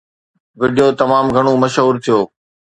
[0.59, 2.19] video تمام گهڻو مشهور ٿيو